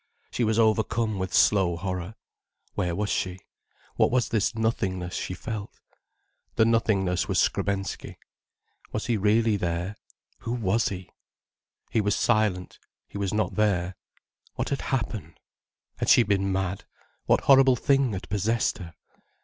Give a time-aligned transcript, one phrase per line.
[0.31, 2.15] She was overcome with slow horror.
[2.73, 3.37] Where was she?
[3.97, 5.79] What was this nothingness she felt?
[6.55, 8.17] The nothingness was Skrebensky.
[8.91, 11.11] Was he really there?—who was he?
[11.91, 13.95] He was silent, he was not there.
[14.55, 15.39] What had happened?
[15.97, 16.85] Had she been mad:
[17.27, 18.95] what horrible thing had possessed her?